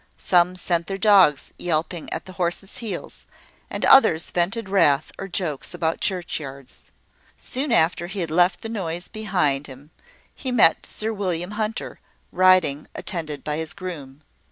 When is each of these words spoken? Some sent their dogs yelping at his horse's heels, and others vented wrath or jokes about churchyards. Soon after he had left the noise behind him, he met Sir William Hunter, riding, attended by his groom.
Some 0.17 0.55
sent 0.55 0.87
their 0.87 0.97
dogs 0.97 1.53
yelping 1.59 2.11
at 2.11 2.25
his 2.25 2.35
horse's 2.37 2.79
heels, 2.79 3.25
and 3.69 3.85
others 3.85 4.31
vented 4.31 4.67
wrath 4.67 5.11
or 5.19 5.27
jokes 5.27 5.75
about 5.75 6.01
churchyards. 6.01 6.85
Soon 7.37 7.71
after 7.71 8.07
he 8.07 8.21
had 8.21 8.31
left 8.31 8.61
the 8.61 8.67
noise 8.69 9.07
behind 9.07 9.67
him, 9.67 9.91
he 10.33 10.51
met 10.51 10.87
Sir 10.87 11.13
William 11.13 11.51
Hunter, 11.51 11.99
riding, 12.31 12.87
attended 12.95 13.43
by 13.43 13.57
his 13.57 13.73
groom. 13.73 14.23